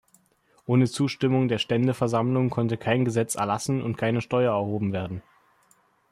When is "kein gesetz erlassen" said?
2.75-3.83